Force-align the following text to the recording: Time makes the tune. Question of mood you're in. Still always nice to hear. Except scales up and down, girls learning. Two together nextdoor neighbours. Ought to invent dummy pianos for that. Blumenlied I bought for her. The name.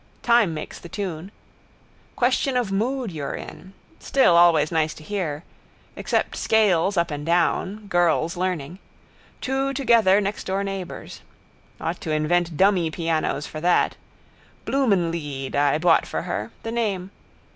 Time 0.23 0.51
makes 0.55 0.79
the 0.79 0.89
tune. 0.89 1.31
Question 2.15 2.57
of 2.57 2.71
mood 2.71 3.11
you're 3.11 3.35
in. 3.35 3.73
Still 3.99 4.35
always 4.35 4.71
nice 4.71 4.95
to 4.95 5.03
hear. 5.03 5.43
Except 5.95 6.35
scales 6.35 6.97
up 6.97 7.11
and 7.11 7.23
down, 7.23 7.85
girls 7.85 8.35
learning. 8.35 8.79
Two 9.41 9.73
together 9.75 10.19
nextdoor 10.19 10.65
neighbours. 10.65 11.21
Ought 11.79 12.01
to 12.01 12.09
invent 12.09 12.57
dummy 12.57 12.89
pianos 12.89 13.45
for 13.45 13.61
that. 13.61 13.95
Blumenlied 14.65 15.55
I 15.55 15.77
bought 15.77 16.07
for 16.07 16.23
her. 16.23 16.49
The 16.63 16.71
name. 16.71 17.11